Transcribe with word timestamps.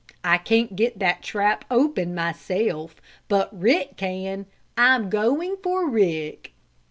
I 0.23 0.39
can't 0.39 0.75
get 0.75 0.97
that 0.97 1.21
trap 1.21 1.63
open 1.69 2.15
myself. 2.15 2.99
But 3.27 3.49
Rick 3.55 3.97
can! 3.97 4.47
I'm 4.75 5.11
going 5.11 5.57
for 5.61 5.87
Rick!" 5.87 6.53